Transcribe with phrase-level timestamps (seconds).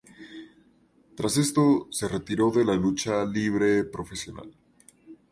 [1.15, 4.51] Tras esto, se retiró de la lucha libre profesional.